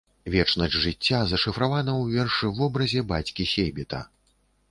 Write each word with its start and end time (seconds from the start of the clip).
Вечнасць 0.35 0.77
жыцця 0.85 1.19
зашыфравана 1.31 1.93
ў 2.01 2.17
вершы 2.17 2.43
ў 2.49 2.53
вобразе 2.63 3.05
бацькі-сейбіта. 3.13 4.01